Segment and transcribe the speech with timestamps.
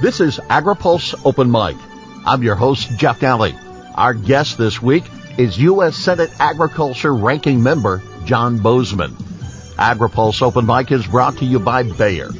[0.00, 1.76] This is AgriPulse Open Mic.
[2.24, 3.54] I'm your host, Jeff Nalley.
[3.94, 5.04] Our guest this week
[5.36, 5.94] is U.S.
[5.94, 9.10] Senate Agriculture Ranking Member John Boozman.
[9.76, 12.30] AgriPulse Open Mic is brought to you by Bayer,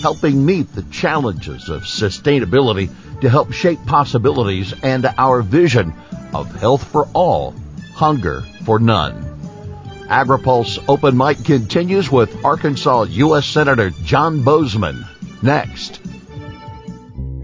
[0.00, 2.90] helping meet the challenges of sustainability
[3.20, 5.92] to help shape possibilities and our vision
[6.32, 7.54] of health for all,
[7.92, 9.26] hunger for none.
[10.08, 13.46] AgriPulse Open Mic continues with Arkansas U.S.
[13.46, 15.04] Senator John Boozman
[15.42, 16.00] next.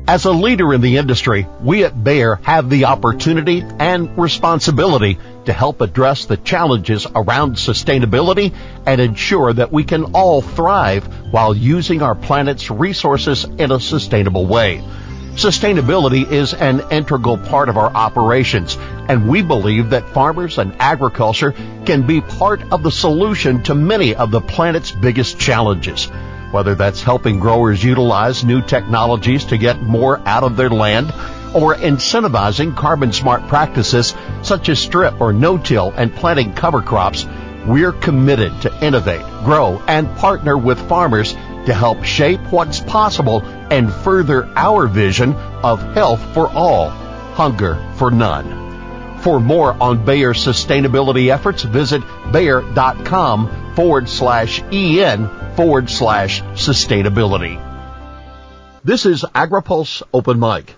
[0.08, 5.52] As a leader in the industry, we at Bayer have the opportunity and responsibility to
[5.52, 8.54] help address the challenges around sustainability
[8.86, 14.46] and ensure that we can all thrive while using our planet's resources in a sustainable
[14.46, 14.80] way.
[15.34, 18.78] Sustainability is an integral part of our operations,
[19.08, 21.52] and we believe that farmers and agriculture
[21.84, 26.08] can be part of the solution to many of the planet's biggest challenges
[26.50, 31.12] whether that's helping growers utilize new technologies to get more out of their land
[31.54, 37.26] or incentivizing carbon smart practices such as strip or no-till and planting cover crops,
[37.66, 41.32] we're committed to innovate, grow, and partner with farmers
[41.66, 48.10] to help shape what's possible and further our vision of health for all, hunger for
[48.10, 48.65] none.
[49.26, 57.60] For more on Bayer's sustainability efforts, visit bayer.com forward slash EN forward slash sustainability.
[58.84, 60.76] This is AgriPulse Open Mic.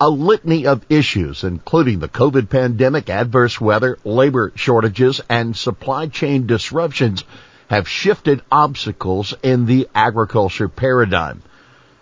[0.00, 6.46] A litany of issues, including the COVID pandemic, adverse weather, labor shortages, and supply chain
[6.46, 7.24] disruptions,
[7.68, 11.42] have shifted obstacles in the agriculture paradigm.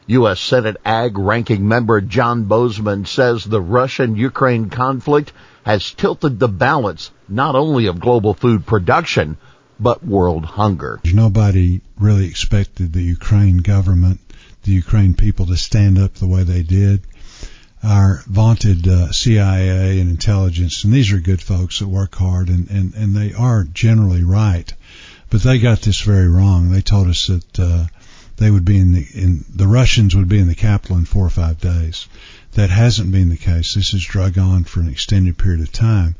[0.08, 0.40] U.S.
[0.40, 5.32] Senate Ag Ranking Member John Boozman says the Russian-Ukraine conflict
[5.66, 9.36] has tilted the balance not only of global food production,
[9.80, 11.00] but world hunger.
[11.04, 14.20] Nobody really expected the Ukraine government,
[14.62, 17.02] the Ukraine people to stand up the way they did.
[17.82, 22.70] Our vaunted uh, CIA and intelligence, and these are good folks that work hard, and,
[22.70, 24.72] and, and they are generally right,
[25.30, 26.70] but they got this very wrong.
[26.70, 27.86] They told us that uh,
[28.36, 31.26] they would be in the in the Russians would be in the capital in four
[31.26, 32.06] or five days.
[32.52, 33.74] That hasn't been the case.
[33.74, 36.16] This has drug on for an extended period of time,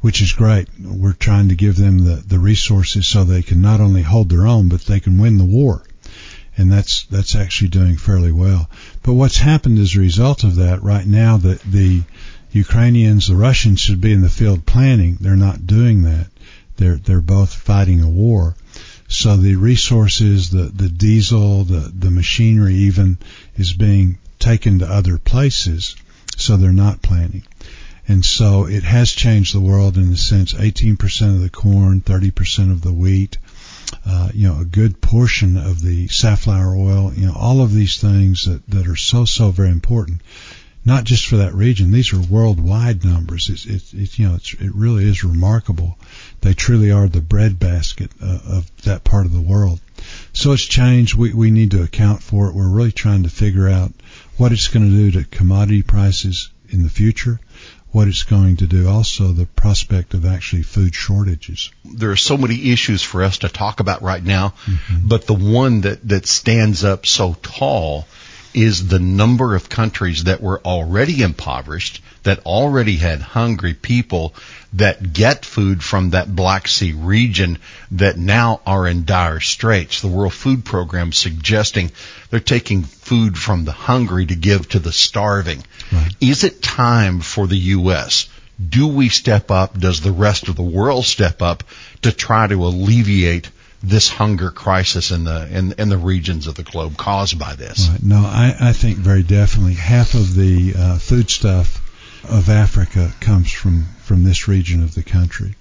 [0.00, 0.68] which is great.
[0.80, 4.46] We're trying to give them the, the resources so they can not only hold their
[4.46, 5.82] own, but they can win the war.
[6.56, 8.70] And that's, that's actually doing fairly well.
[9.02, 12.02] But what's happened as a result of that right now that the
[12.52, 15.18] Ukrainians, the Russians should be in the field planning.
[15.20, 16.28] They're not doing that.
[16.76, 18.54] They're, they're both fighting a war.
[19.14, 23.18] So the resources, the, the diesel, the, the machinery even
[23.56, 25.94] is being taken to other places,
[26.36, 27.44] so they're not planting.
[28.08, 32.72] And so it has changed the world in the sense 18% of the corn, 30%
[32.72, 33.38] of the wheat,
[34.04, 38.00] uh, you know, a good portion of the safflower oil, you know, all of these
[38.00, 40.22] things that, that are so, so very important,
[40.84, 41.90] not just for that region.
[41.90, 43.48] These are worldwide numbers.
[43.48, 45.98] It's, it's, it's you know, it's, it really is remarkable.
[46.42, 49.80] They truly are the breadbasket uh, of that part of the world.
[50.32, 51.14] So it's changed.
[51.14, 52.54] We, we need to account for it.
[52.54, 53.92] We're really trying to figure out
[54.36, 57.40] what it's going to do to commodity prices in the future,
[57.92, 61.70] what it's going to do also the prospect of actually food shortages.
[61.84, 65.08] There are so many issues for us to talk about right now, mm-hmm.
[65.08, 68.06] but the one that, that stands up so tall
[68.54, 74.34] is the number of countries that were already impoverished, that already had hungry people,
[74.72, 77.58] that get food from that Black Sea region
[77.90, 80.00] that now are in dire straits.
[80.00, 81.90] The World Food Program suggesting
[82.30, 85.64] they're taking food from the hungry to give to the starving.
[85.92, 86.14] Right.
[86.20, 88.28] Is it time for the U.S.?
[88.66, 89.78] Do we step up?
[89.78, 91.64] Does the rest of the world step up
[92.02, 93.50] to try to alleviate
[93.88, 97.88] this hunger crisis in the in, in the regions of the globe caused by this?
[97.88, 98.02] Right.
[98.02, 101.80] No, I, I think very definitely half of the uh, food stuff
[102.28, 105.54] of Africa comes from, from this region of the country.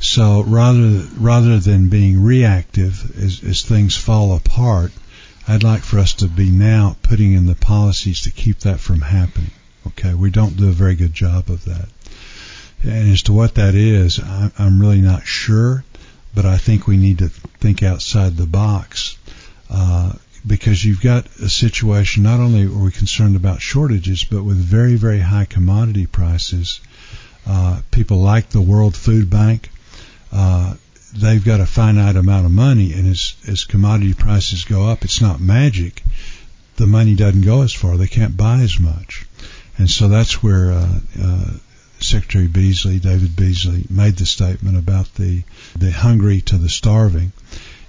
[0.00, 4.92] So rather rather than being reactive as, as things fall apart,
[5.46, 9.00] I'd like for us to be now putting in the policies to keep that from
[9.00, 9.50] happening.
[9.88, 11.88] Okay, we don't do a very good job of that.
[12.82, 14.18] And as to what that is,
[14.58, 15.84] I'm really not sure,
[16.34, 19.16] but I think we need to think outside the box.
[19.68, 20.12] Uh,
[20.46, 24.96] because you've got a situation not only are we concerned about shortages, but with very,
[24.96, 26.80] very high commodity prices.
[27.46, 29.70] Uh, people like the World Food Bank.
[30.32, 30.74] Uh,
[31.14, 35.20] they've got a finite amount of money, and as, as commodity prices go up, it's
[35.20, 36.02] not magic.
[36.76, 37.96] The money doesn't go as far.
[37.96, 39.26] They can't buy as much.
[39.76, 41.50] And so that's where uh, uh,
[42.02, 45.42] Secretary Beasley, David Beasley, made the statement about the,
[45.76, 47.32] the hungry to the starving.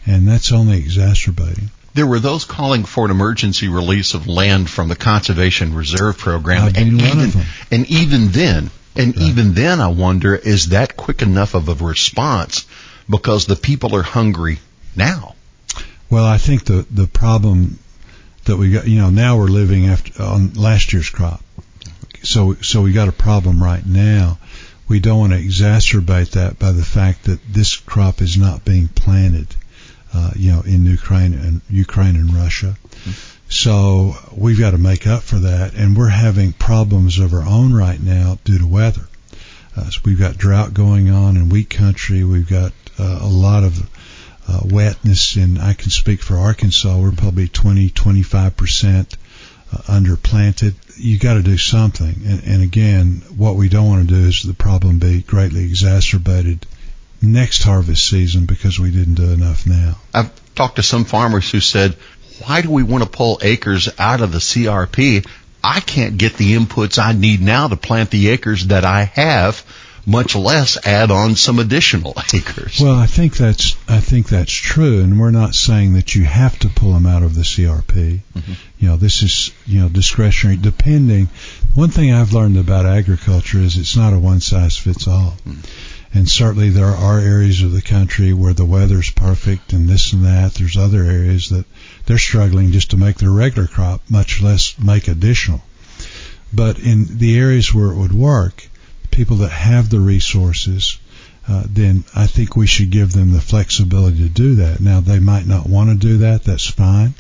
[0.05, 1.69] And that's only exacerbating.
[1.93, 6.63] there were those calling for an emergency release of land from the Conservation Reserve Program.
[6.63, 7.31] I've and, even,
[7.71, 9.25] and even then, and Right.
[9.27, 12.65] even then, I wonder, is that quick enough of a response
[13.09, 14.59] because the people are hungry
[14.95, 15.35] now?
[16.09, 17.79] Well, I think the the problem
[18.45, 21.41] that we got, you know, now we're living after on last year's crop,
[22.23, 24.37] so so we got a problem right now.
[24.87, 28.89] We don't want to exacerbate that by the fact that this crop is not being
[28.89, 29.47] planted,
[30.13, 32.75] uh, you know, in Ukraine and Ukraine and Russia.
[33.47, 37.73] So we've got to make up for that, and we're having problems of our own
[37.73, 39.07] right now due to weather.
[39.75, 42.23] Uh, so we've got drought going on in wheat country.
[42.23, 43.89] We've got uh, a lot of
[44.47, 46.97] uh, wetness, and I can speak for Arkansas.
[46.97, 49.17] We're probably 20, 25 percent
[49.71, 50.75] uh, underplanted.
[51.01, 54.43] You got to do something, and, and again, what we don't want to do is
[54.43, 56.67] the problem be greatly exacerbated
[57.21, 59.97] next harvest season because we didn't do enough now.
[60.13, 61.95] I've talked to some farmers who said,
[62.45, 65.27] why do we want to pull acres out of the CRP?
[65.63, 69.63] I can't get the inputs I need now to plant the acres that I have,
[70.05, 72.79] much less add on some additional acres.
[72.81, 76.57] Well, I think that's I think that's true, and we're not saying that you have
[76.59, 78.21] to pull them out of the CRP.
[78.35, 78.55] Mhm.
[78.79, 80.57] You know, this is you know discretionary.
[80.57, 81.29] Depending,
[81.75, 85.35] one thing I've learned about agriculture is it's not a one size fits all,
[86.13, 90.25] and certainly there are areas of the country where the weather's perfect and this and
[90.25, 90.55] that.
[90.55, 91.65] There's other areas that
[92.05, 95.61] they're struggling just to make their regular crop, much less make additional.
[96.53, 98.67] But in the areas where it would work,
[99.11, 100.97] people that have the resources,
[101.47, 104.79] uh, then I think we should give them the flexibility to do that.
[104.79, 106.43] Now, they might not want to do that.
[106.43, 107.13] That's fine.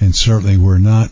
[0.00, 1.10] And certainly we're not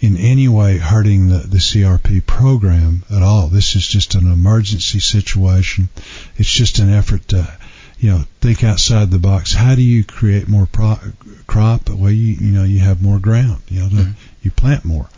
[0.00, 3.48] in any way hurting the, the CRP program at all.
[3.48, 5.88] This is just an emergency situation.
[6.36, 7.46] It's just an effort to,
[8.00, 9.52] you know, think outside the box.
[9.52, 10.98] How do you create more pro-
[11.46, 11.88] crop?
[11.88, 14.14] Well, you, you know, you have more ground, you know, Mhm.
[14.42, 15.08] you plant more.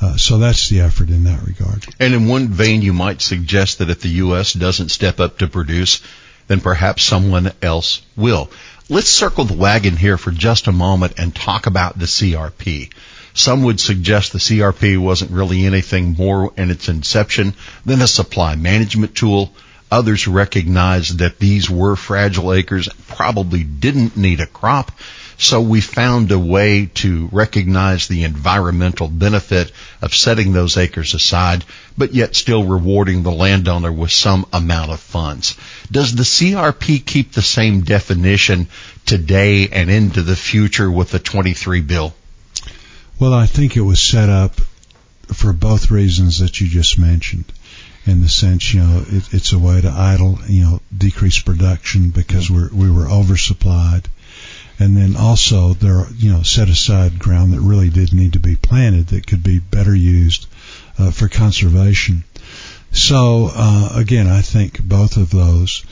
[0.00, 1.86] Uh, so that's the effort in that regard.
[1.98, 4.52] And in one vein, you might suggest that if the U.S.
[4.52, 6.02] doesn't step up to produce,
[6.48, 8.50] then perhaps someone else will.
[8.88, 12.92] Let's circle the wagon here for just a moment and talk about the CRP.
[13.34, 17.54] Some would suggest the CRP wasn't really anything more in its inception
[17.84, 19.52] than a supply management tool.
[19.90, 24.92] Others recognized that these were fragile acres, probably didn't need a crop.
[25.38, 31.64] So we found a way to recognize the environmental benefit of setting those acres aside,
[31.98, 35.56] but yet still rewarding the landowner with some amount of funds.
[35.90, 38.68] Does the CRP keep the same definition
[39.04, 42.14] today and into the future with the 23 bill?
[43.20, 44.54] Well, I think it was set up
[45.32, 47.44] for both reasons that you just mentioned.
[48.06, 52.10] In the sense, you know, it, it's a way to idle, you know, decrease production
[52.10, 54.04] because we're, we were oversupplied.
[54.78, 58.56] And then also there you know, set aside ground that really did need to be
[58.56, 60.46] planted that could be better used
[60.98, 62.24] uh, for conservation.
[62.92, 65.84] So, uh, again, I think both of those,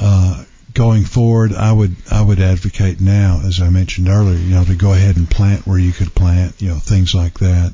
[0.00, 0.44] uh,
[0.74, 4.74] going forward, I would I would advocate now, as I mentioned earlier, you know, to
[4.74, 7.72] go ahead and plant where you could plant, you know, things like that.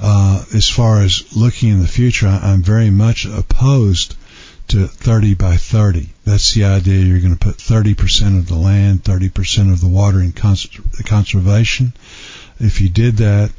[0.00, 4.14] Uh, as far as looking in the future, I, I'm very much opposed
[4.68, 6.08] to 30 by 30.
[6.24, 7.04] That's the idea.
[7.04, 10.68] You're going to put 30% of the land, 30% of the water in cons-
[11.04, 11.92] conservation.
[12.58, 13.50] If you did that,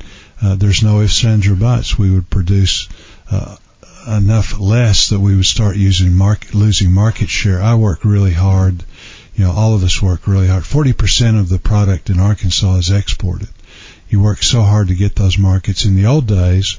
[0.42, 1.98] uh, there's no ifs, ands, or buts.
[1.98, 2.88] We would produce
[3.32, 3.58] uh,
[4.08, 7.62] enough less that we would start using market, losing market share.
[7.62, 8.84] I work really hard.
[9.36, 10.64] You know, all of us work really hard.
[10.64, 13.50] 40% of the product in Arkansas is exported.
[14.10, 15.86] You work so hard to get those markets.
[15.86, 16.78] In the old days,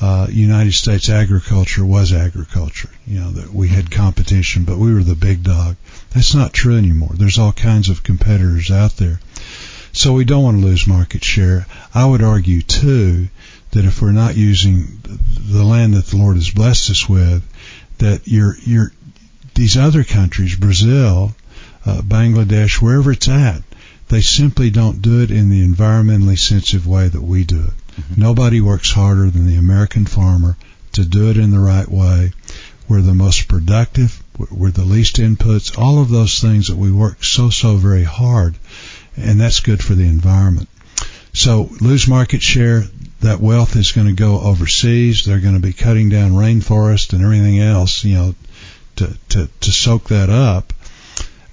[0.00, 2.90] uh, United States agriculture was agriculture.
[3.06, 5.76] You know, that we had competition, but we were the big dog.
[6.10, 7.10] That's not true anymore.
[7.14, 9.20] There's all kinds of competitors out there.
[9.92, 11.66] So we don't want to lose market share.
[11.94, 13.28] I would argue too
[13.72, 17.42] that if we're not using the land that the Lord has blessed us with,
[17.98, 18.92] that you're, you're,
[19.54, 21.34] these other countries, Brazil,
[21.84, 23.62] uh, Bangladesh, wherever it's at,
[24.08, 27.74] they simply don't do it in the environmentally sensitive way that we do it.
[28.16, 30.56] Nobody works harder than the American farmer
[30.92, 32.32] to do it in the right way.
[32.88, 34.22] We're the most productive.
[34.50, 35.76] We're the least inputs.
[35.78, 38.56] All of those things that we work so, so very hard.
[39.16, 40.68] And that's good for the environment.
[41.32, 42.84] So lose market share.
[43.20, 45.24] That wealth is going to go overseas.
[45.24, 48.34] They're going to be cutting down rainforest and everything else, you know,
[48.96, 50.72] to, to, to soak that up.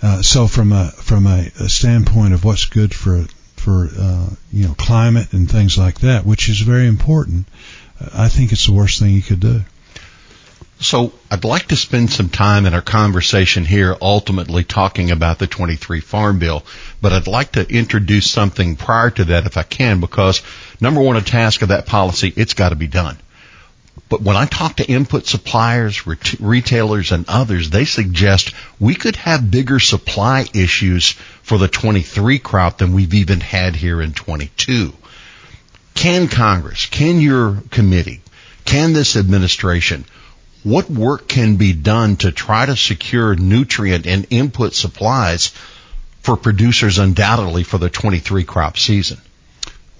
[0.02, 3.25] Uh, so from a, from a, a standpoint of what's good for
[3.65, 7.48] for uh, you know climate and things like that, which is very important.
[8.13, 9.62] I think it's the worst thing you could do.
[10.79, 15.48] So I'd like to spend some time in our conversation here ultimately talking about the
[15.48, 16.63] 23 Farm Bill,
[17.01, 20.43] but I'd like to introduce something prior to that if I can because
[20.79, 23.17] number one, a task of that policy, it's got to be done.
[24.10, 26.06] But when I talk to input suppliers,
[26.40, 31.12] retailers, and others, they suggest we could have bigger supply issues
[31.42, 34.94] for the 23 crop than we've even had here in 22.
[35.96, 38.22] Can Congress, can your committee,
[38.66, 40.06] can this administration
[40.66, 45.52] what work can be done to try to secure nutrient and input supplies
[46.22, 49.22] for producers undoubtedly for the 23 crop season?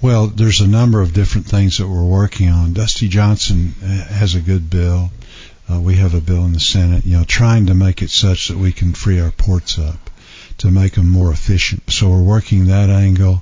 [0.06, 2.74] Well, there's a number of different things that we're working on.
[2.74, 5.10] Dusty Johnson uh, has a good bill.
[5.68, 8.50] Uh, we have a bill in the Senate, you know, trying to make it such
[8.50, 10.12] that we can free our ports up
[10.60, 11.90] to make them more efficient.
[11.90, 13.42] So we're working that angle.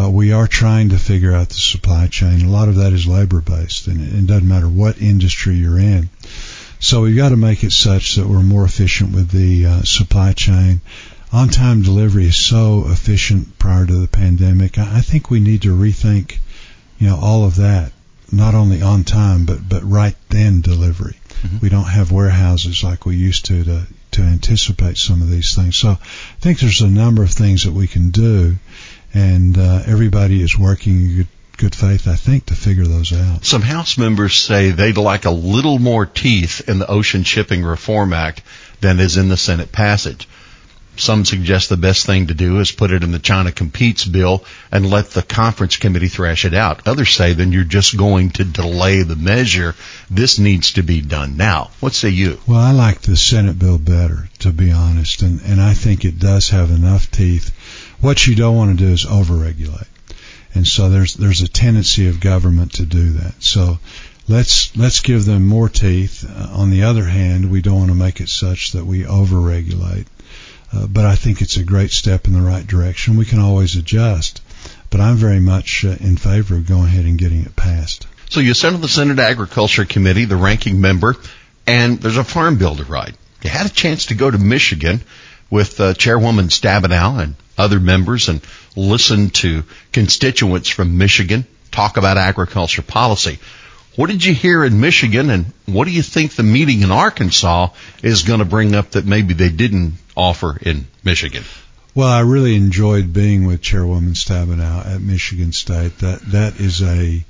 [0.00, 2.42] Uh, we are trying to figure out the supply chain.
[2.42, 6.10] A lot of that is labor based, and it doesn't matter what industry you're in.
[6.78, 10.32] So we've got to make it such that we're more efficient with the uh, supply
[10.32, 10.80] chain.
[11.34, 14.78] On time delivery is so efficient prior to the pandemic.
[14.78, 16.38] I think we need to rethink,
[17.00, 17.90] you know, all of that.
[18.30, 21.16] Not only on time, but but right then delivery.
[21.42, 21.58] Mm-hmm.
[21.60, 25.76] We don't have warehouses like we used to to to anticipate some of these things.
[25.76, 28.56] So I think there's a number of things that we can do,
[29.12, 33.44] and uh, everybody is working in good faith, I think, to figure those out.
[33.44, 38.12] Some House members say they'd like a little more teeth in the Ocean Shipping Reform
[38.12, 38.42] Act
[38.80, 40.28] than is in the Senate passage.
[40.96, 44.44] Some suggest the best thing to do is put it in the China Competes bill
[44.70, 46.86] and let the conference committee thrash it out.
[46.86, 49.74] Others say then you're just going to delay the measure.
[50.10, 51.70] This needs to be done now.
[51.80, 52.38] What say you?
[52.46, 56.18] Well, I like the Senate bill better, to be honest, and, and I think it
[56.18, 57.52] does have enough teeth.
[58.00, 59.86] What you don't want to do is overregulate
[60.54, 63.42] and so there's there's a tendency of government to do that.
[63.42, 63.78] So
[64.28, 66.24] let's let's give them more teeth.
[66.28, 70.06] Uh, on the other hand, we don't want to make it such that we overregulate.
[70.74, 73.16] Uh, but I think it's a great step in the right direction.
[73.16, 74.42] We can always adjust,
[74.90, 78.06] but I'm very much uh, in favor of going ahead and getting it passed.
[78.30, 81.16] So you sit on the Senate Agriculture Committee, the ranking member,
[81.66, 83.14] and there's a farm bill to write.
[83.42, 85.02] You had a chance to go to Michigan
[85.50, 88.40] with uh, Chairwoman Stabenow and other members and
[88.74, 89.62] listen to
[89.92, 93.38] constituents from Michigan talk about agriculture policy.
[93.96, 97.68] What did you hear in Michigan and what do you think the meeting in Arkansas
[98.02, 101.44] is going to bring up that maybe they didn't offer in Michigan?
[101.94, 105.98] Well, I really enjoyed being with Chairwoman Stabenow at Michigan State.
[105.98, 107.24] That that is a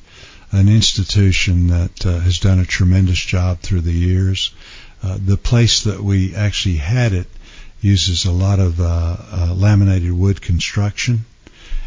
[0.52, 4.54] an institution that uh, has done a tremendous job through the years.
[5.02, 7.26] Uh, the place that we actually had it
[7.83, 11.26] uses a lot of uh, uh, laminated wood construction,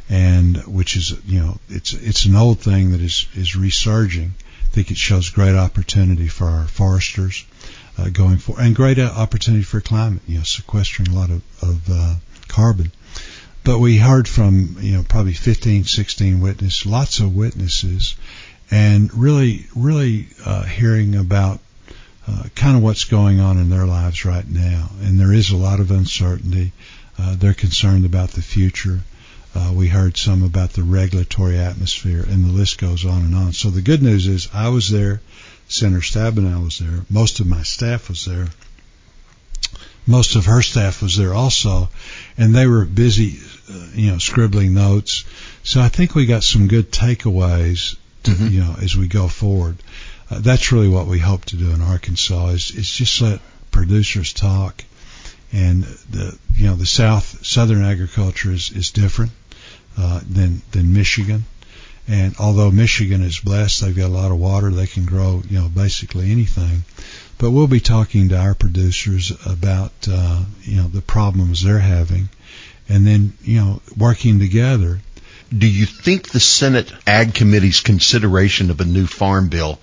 [0.08, 4.36] and which is you know it's it's an old thing that is is resurging.
[4.68, 7.46] I think it shows great opportunity for our foresters
[7.98, 10.22] uh, going forward, and great opportunity for climate.
[10.28, 12.16] You know, sequestering a lot of, of uh,
[12.48, 12.92] carbon.
[13.64, 18.16] But we heard from you know probably 15, 16 witnesses, lots of witnesses,
[18.70, 21.60] and really really uh, hearing about
[22.28, 24.90] uh, kind of what's going on in their lives right now.
[25.02, 26.74] And there is a lot of uncertainty.
[27.18, 29.02] Uh, they're concerned about the future.
[29.58, 33.54] Uh, we heard some about the regulatory atmosphere, and the list goes on and on.
[33.54, 35.22] So the good news is I was there,
[35.68, 38.48] Senator Stabenow was there, most of my staff was there,
[40.06, 41.90] most of her staff was there also,
[42.38, 45.26] and they were busy, uh, you know, scribbling notes.
[45.64, 48.48] So I think we got some good takeaways, to, mm-hmm.
[48.48, 49.78] you know, as we go forward
[50.30, 53.40] uh, that's really what we hope to do in Arkansas is, is just let
[53.72, 54.84] producers talk.
[55.54, 59.32] And the you know the south southern agriculture is, is different
[59.98, 61.46] uh, than than Michigan.
[62.08, 65.60] And although Michigan is blessed, they've got a lot of water, they can grow you
[65.60, 66.84] know basically anything.
[67.38, 72.30] But we'll be talking to our producers about uh, you know the problems they're having,
[72.88, 75.00] and then you know working together.
[75.56, 79.80] Do you think the Senate Ag Committee's consideration of a new farm bill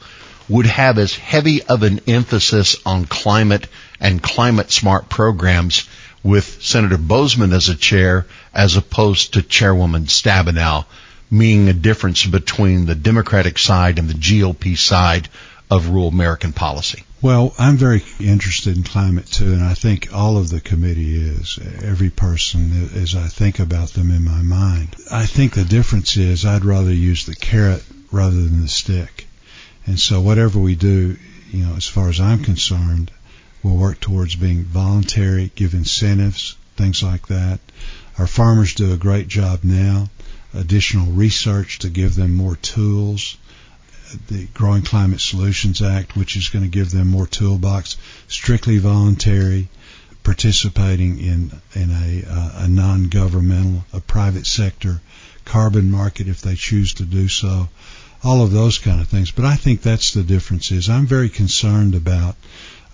[0.49, 3.67] would have as heavy of an emphasis on climate
[4.01, 5.89] and climate smart programs
[6.25, 10.87] with Senator Boozman as a chair as opposed to Chairwoman Stabenow,
[11.31, 15.29] meaning a difference between the Democratic side and the GOP side
[15.71, 17.05] of rural American policy?
[17.21, 21.59] Well, I'm very interested in climate too, and I think all of the committee is.
[21.83, 24.95] Every person, as I think about them in my mind.
[25.11, 29.27] I think the difference is I'd rather use the carrot rather than the stick.
[29.87, 31.17] And so whatever we do,
[31.51, 33.11] you know, as far as I'm concerned,
[33.65, 37.59] we'll work towards being voluntary, give incentives, things like that.
[38.19, 40.11] Our farmers do a great job now.
[40.53, 43.37] Additional research to give them more tools.
[44.29, 47.97] the Growing Climate Solutions Act, which is going to give them more toolbox,
[48.29, 49.69] strictly voluntary,
[50.23, 55.01] participating in in a, uh, a non-governmental, a private sector
[55.45, 57.69] carbon market if they choose to do so,
[58.23, 59.31] all of those kind of things.
[59.31, 60.71] But I think that's the difference.
[60.71, 62.37] Is I'm very concerned about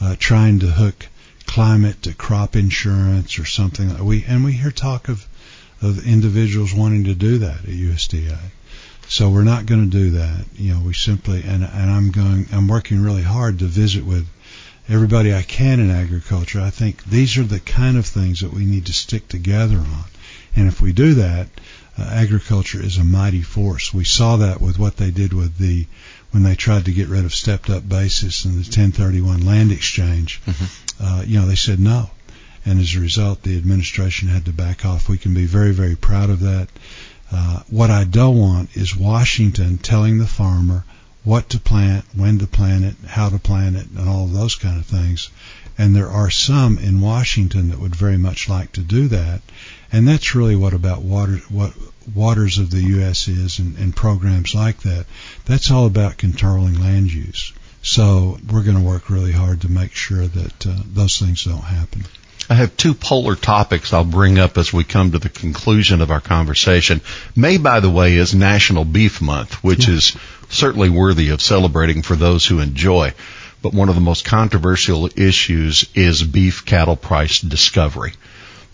[0.00, 1.08] uh, trying to hook
[1.46, 4.04] climate to crop insurance or something.
[4.04, 5.26] We and we hear talk of
[5.82, 8.38] of individuals wanting to do that at USDA.
[9.08, 10.44] So we're not going to do that.
[10.54, 12.46] You know, we simply and and I'm going.
[12.52, 14.26] I'm working really hard to visit with
[14.88, 16.60] everybody I can in agriculture.
[16.60, 20.04] I think these are the kind of things that we need to stick together on.
[20.56, 21.48] And if we do that,
[21.98, 23.94] uh, agriculture is a mighty force.
[23.94, 25.86] We saw that with what they did with the
[26.30, 30.40] when they tried to get rid of stepped up basis and the 1031 land exchange.
[30.46, 31.04] Mm-hmm.
[31.04, 32.10] Uh, you know, they said no.
[32.64, 35.08] And as a result, the administration had to back off.
[35.08, 36.68] We can be very, very proud of that.
[37.32, 40.84] Uh, what I don't want is Washington telling the farmer
[41.22, 44.54] what to plant, when to plant it, how to plant it, and all of those
[44.54, 45.30] kind of things.
[45.78, 49.40] And there are some in Washington that would very much like to do that.
[49.92, 51.72] And that's really what about water, what
[52.14, 53.28] waters of the U.S.
[53.28, 55.06] is and, and programs like that.
[55.46, 57.52] That's all about controlling land use.
[57.82, 61.58] So we're going to work really hard to make sure that uh, those things don't
[61.58, 62.04] happen.
[62.48, 66.10] I have two polar topics I'll bring up as we come to the conclusion of
[66.10, 67.00] our conversation.
[67.36, 69.94] May, by the way, is National Beef Month, which yeah.
[69.94, 70.16] is
[70.48, 73.14] certainly worthy of celebrating for those who enjoy.
[73.62, 78.14] But one of the most controversial issues is beef cattle price discovery.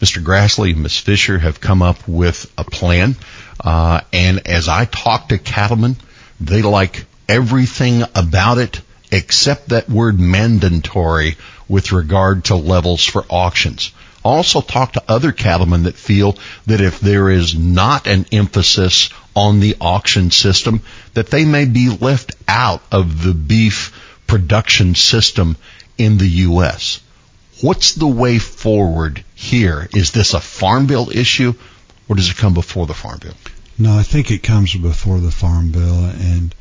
[0.00, 0.22] Mr.
[0.22, 0.98] Grassley and Ms.
[0.98, 3.16] Fischer have come up with a plan.
[3.62, 5.96] Uh, and as I talk to cattlemen,
[6.40, 11.36] they like everything about it except that word mandatory
[11.68, 13.92] with regard to levels for auctions.
[14.22, 16.36] Also talk to other cattlemen that feel
[16.66, 20.82] that if there is not an emphasis on the auction system,
[21.14, 23.92] that they may be left out of the beef
[24.26, 25.56] production system
[25.96, 27.00] in the U.S.
[27.60, 29.88] What's the way forward here?
[29.94, 31.54] Is this a farm bill issue
[32.08, 33.34] or does it come before the farm bill?
[33.78, 36.54] No, I think it comes before the farm bill and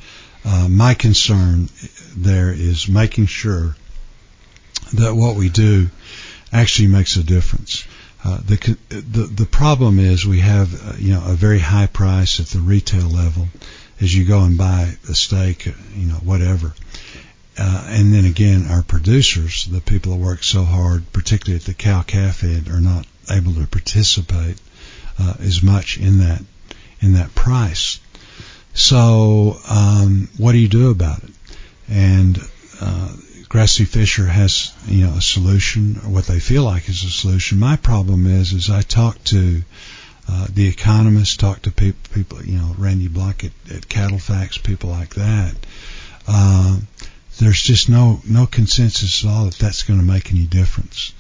[0.46, 1.70] uh, my concern
[2.16, 3.76] there is making sure
[4.94, 5.90] that what we do
[6.54, 7.84] actually makes a difference.
[8.24, 12.40] Uh, the, the the problem is we have uh, you know a very high price
[12.40, 13.48] at the retail level
[14.02, 16.74] as you go and buy a steak, you know whatever,
[17.58, 21.74] uh, and then again our producers, the people that work so hard, particularly at the
[21.74, 24.60] cow calf head, are not able to participate
[25.20, 26.44] uh, as much in that
[27.02, 28.00] in that price.
[28.74, 31.32] So um, what do you do about it?
[31.88, 32.38] And
[32.82, 33.16] uh,
[33.48, 37.60] Grassley Fischer has you know a solution, or what they feel like is a solution.
[37.60, 39.64] My problem is, is I talk to
[40.28, 44.90] uh, the economists, talk to people, people, you know, Randy Blach at, at CattleFax, people
[44.90, 45.54] like that.
[46.28, 46.80] Uh,
[47.40, 51.14] there's just no no consensus at all that that's going to make any difference.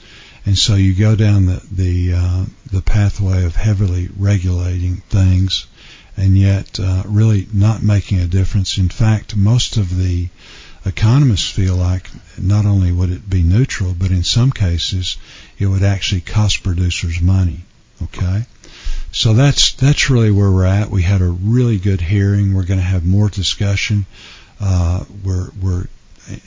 [0.45, 5.65] And so you go down the the uh, the pathway of heavily regulating things,
[6.15, 8.77] and yet uh, really not making a difference.
[8.77, 10.29] In fact, most of the
[10.85, 15.17] economists feel like not only would it be neutral, but in some cases
[15.57, 17.61] it would actually cost producers money.
[18.03, 18.45] Okay,
[19.11, 20.91] so that's that's really where we're at.
[20.91, 22.53] We had a really good hearing.
[22.53, 24.05] We're going to have more discussion.
[24.59, 25.85] Uh, we're we're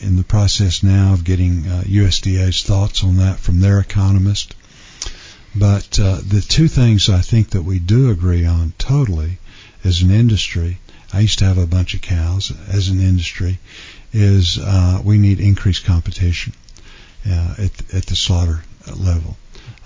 [0.00, 4.54] in the process now of getting uh, USDA's thoughts on that from their economist.
[5.54, 9.38] But uh, the two things I think that we do agree on totally
[9.84, 10.78] as an industry,
[11.12, 13.58] I used to have a bunch of cows as an industry,
[14.12, 16.52] is uh, we need increased competition
[17.28, 18.62] uh, at, at the slaughter
[18.96, 19.36] level.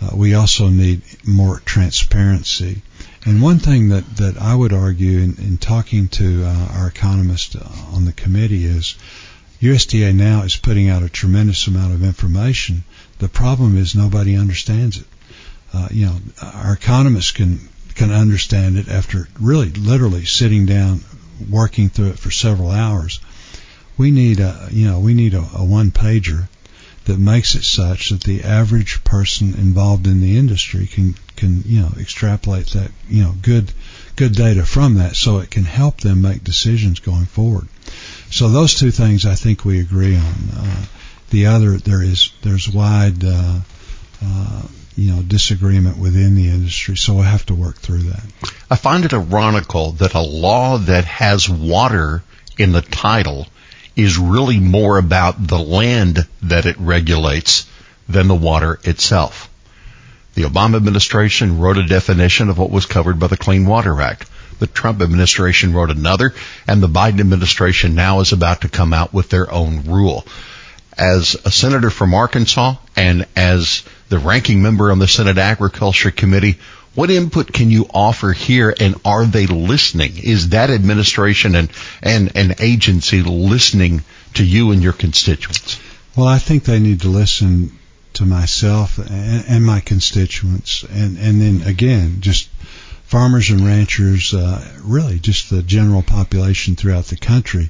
[0.01, 2.83] Uh, we also need more transparency.
[3.25, 7.57] And one thing that, that I would argue in, in talking to uh, our economist
[7.93, 8.97] on the committee is
[9.63, 12.85] USDA now is putting out a tremendous amount of information.
[13.19, 15.07] The problem is nobody understands it.
[15.73, 21.01] Uh, you know, our economists can can understand it after really literally sitting down
[21.49, 23.21] working through it for several hours
[23.97, 26.49] we need a you know we need a, a one pager
[27.05, 31.81] that makes it such that the average person involved in the industry can can you
[31.81, 33.73] know extrapolate that you know good
[34.17, 37.67] good data from that so it can help them make decisions going forward.
[38.33, 40.35] So those two things I think we agree on.
[40.57, 40.85] Uh,
[41.29, 43.61] the other there is there's wide uh,
[44.25, 44.63] uh,
[44.97, 48.25] you know disagreement within the industry, so we'll have to work through that.
[48.71, 52.23] I find it ironical that a law that has water
[52.57, 53.49] in the title
[53.97, 57.67] is really more about the land that it regulates
[58.09, 59.51] than the water itself.
[60.35, 64.27] The Obama administration wrote a definition of what was covered by the Clean Water Act.
[64.63, 66.35] The Trump administration wrote another,
[66.69, 70.25] and the Biden administration now is about to come out with their own rule.
[70.97, 76.61] As a senator from Arkansas and as the ranking member on the Senate Agriculture Committee,
[76.95, 80.13] what input can you offer here and are they listening?
[80.17, 81.69] Is that administration and,
[82.01, 85.81] and an agency listening to you and your constituents?
[86.17, 87.77] Well, I think they need to listen
[88.13, 92.49] to myself and, and my constituents, and and then again, just
[93.13, 97.69] farmers and ranchers, uh, really just the general population throughout the country.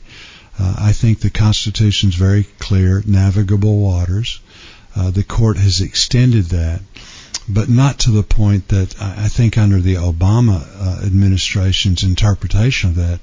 [0.56, 4.38] Uh, I think the Constitution is very clear, navigable waters.
[4.94, 6.80] Uh, the court has extended that,
[7.48, 12.90] but not to the point that I, I think under the Obama uh, administration's interpretation
[12.90, 13.18] of that,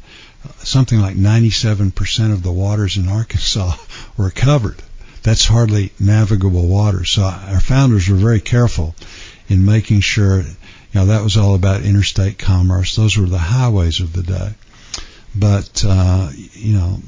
[0.57, 3.77] something like 97% of the waters in Arkansas
[4.17, 4.81] were covered
[5.23, 7.05] that's hardly navigable water.
[7.05, 8.95] So our founders were very careful
[9.49, 10.45] in making sure, you
[10.93, 12.95] know, that was all about interstate commerce.
[12.95, 14.53] Those were the highways of the day.
[15.35, 16.99] But, uh, you know,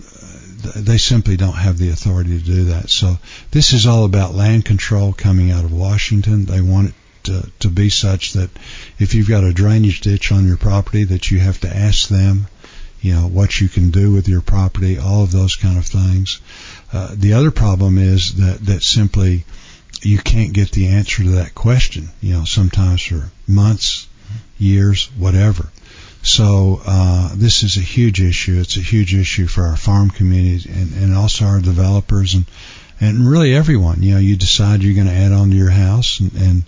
[0.76, 2.90] they simply don't have the authority to do that.
[2.90, 3.18] So
[3.52, 6.46] this is all about land control coming out of Washington.
[6.46, 8.50] They want it to, to be such that
[9.00, 12.48] if you've got a drainage ditch on your property that you have to ask them,
[13.02, 16.40] you know, what you can do with your property, all of those kind of things.
[16.94, 19.44] Uh, the other problem is that that simply
[20.02, 22.10] you can't get the answer to that question.
[22.22, 24.08] You know, sometimes for months,
[24.58, 25.70] years, whatever.
[26.24, 28.60] So uh, this is a huge issue.
[28.60, 32.46] It's a huge issue for our farm communities and, and also our developers and
[33.00, 34.04] and really everyone.
[34.04, 36.64] You know, you decide you're going to add on to your house and, and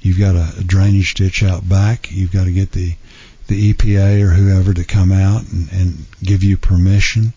[0.00, 2.10] you've got a, a drainage ditch out back.
[2.10, 2.94] You've got to get the
[3.46, 7.34] the EPA or whoever to come out and, and give you permission.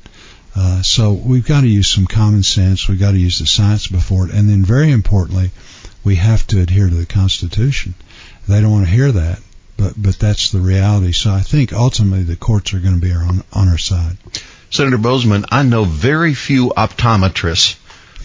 [0.56, 2.88] Uh, so we've got to use some common sense.
[2.88, 5.52] We've got to use the science before it, and then very importantly,
[6.04, 7.94] we have to adhere to the Constitution.
[8.48, 9.40] They don't want to hear that,
[9.76, 11.12] but but that's the reality.
[11.12, 14.18] So I think ultimately the courts are going to be on on our side.
[14.70, 17.78] Senator Boozman, I know very few optometrists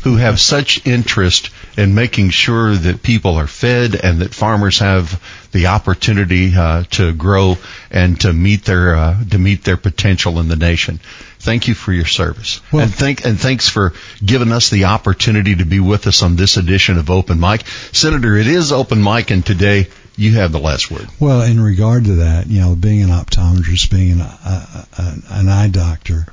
[0.03, 5.23] who have such interest in making sure that people are fed and that farmers have
[5.53, 7.57] the opportunity uh, to grow
[7.91, 10.99] and to meet their uh, to meet their potential in the nation.
[11.43, 13.93] Thank you for your service, well, and thank and thanks for
[14.25, 18.37] giving us the opportunity to be with us on this edition of Open Mic, Senator.
[18.37, 21.09] It is Open Mic, and today you have the last word.
[21.19, 24.87] Well, in regard to that, you know, being an optometrist, being an, a,
[25.31, 26.27] an eye doctor,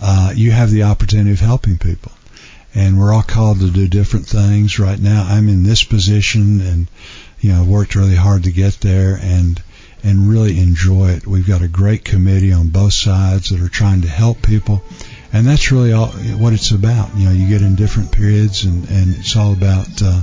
[0.00, 2.12] uh, you have the opportunity of helping people
[2.74, 4.78] and we're all called to do different things.
[4.78, 6.88] Right now, I'm in this position, and
[7.40, 9.62] you know, I've worked really hard to get there, and
[10.04, 11.26] and really enjoy it.
[11.26, 14.82] We've got a great committee on both sides that are trying to help people,
[15.32, 17.16] and that's really all what it's about.
[17.16, 20.22] You know, you get in different periods, and and it's all about uh,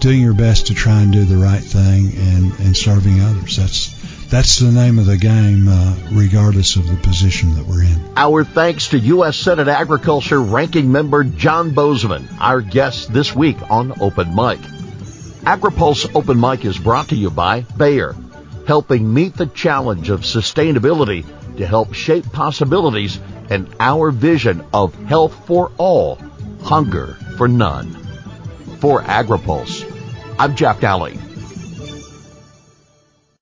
[0.00, 3.56] doing your best to try and do the right thing and and serving others.
[3.56, 3.94] That's
[4.30, 8.12] that's the name of the game, uh, regardless of the position that we're in.
[8.16, 9.36] Our thanks to U.S.
[9.36, 14.58] Senate Agriculture Ranking Member John Boozman, our guest this week on Open Mic.
[15.44, 18.16] AgriPulse Open Mic is brought to you by Bayer,
[18.66, 21.24] helping meet the challenge of sustainability
[21.56, 23.18] to help shape possibilities
[23.50, 26.16] and our vision of health for all,
[26.62, 27.92] hunger for none.
[28.80, 29.90] For AgriPulse,
[30.38, 31.33] I'm Jeff Nalley.